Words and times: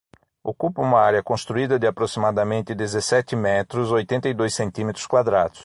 Ocupa 0.43 0.81
uma 0.81 0.99
área 0.99 1.21
construída 1.21 1.77
de 1.77 1.85
aproximadamente 1.85 2.73
dezessete 2.73 3.35
metros, 3.35 3.91
oitenta 3.91 4.27
e 4.27 4.33
dois 4.33 4.51
centímetros 4.55 5.05
quadrados. 5.05 5.59